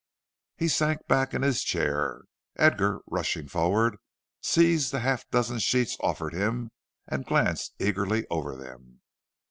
[0.57, 2.23] He sank back in his chair.
[2.55, 3.97] Edgar, rushing forward,
[4.41, 6.71] seized the half dozen sheets offered him
[7.07, 9.01] and glanced eagerly over them.